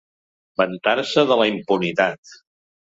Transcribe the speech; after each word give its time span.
Vantar-se 0.61 1.27
de 1.33 1.39
la 1.43 1.49
impunitat. 1.53 2.37